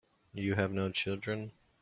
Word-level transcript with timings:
You 0.33 0.55
have 0.55 0.71
no 0.71 0.89
children. 0.89 1.51